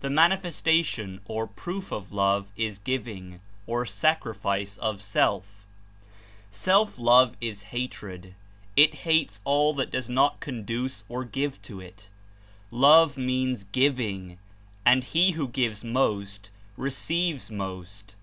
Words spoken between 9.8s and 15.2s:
does not conduce or give to it. Love means giving, and